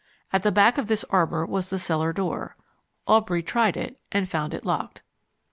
At 0.33 0.41
the 0.41 0.51
back 0.51 0.79
of 0.79 0.87
this 0.87 1.03
arbour 1.11 1.45
was 1.45 1.69
the 1.69 1.77
cellar 1.77 2.11
door. 2.11 2.55
Aubrey 3.05 3.43
tried 3.43 3.77
it, 3.77 3.99
and 4.11 4.27
found 4.27 4.51
it 4.55 4.65
locked. 4.65 5.03